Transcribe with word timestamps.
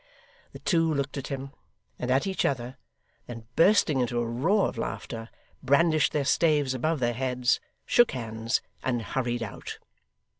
The 0.51 0.57
two 0.57 0.91
looked 0.91 1.15
at 1.19 1.27
him, 1.27 1.51
and 1.99 2.09
at 2.09 2.25
each 2.25 2.43
other; 2.43 2.75
then 3.27 3.45
bursting 3.55 3.99
into 3.99 4.17
a 4.17 4.25
roar 4.25 4.67
of 4.69 4.79
laughter, 4.79 5.29
brandished 5.61 6.11
their 6.11 6.25
staves 6.25 6.73
above 6.73 6.99
their 6.99 7.13
heads, 7.13 7.59
shook 7.85 8.13
hands, 8.13 8.61
and 8.83 9.03
hurried 9.03 9.43
out. 9.43 9.77